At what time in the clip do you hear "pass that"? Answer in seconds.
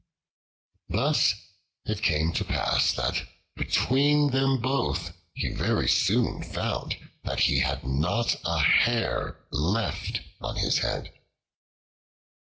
2.43-3.21